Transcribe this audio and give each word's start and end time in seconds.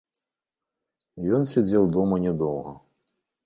Ён 1.39 1.47
сядзеў 1.51 1.83
дома 1.99 2.21
не 2.27 2.33
доўга. 2.43 2.71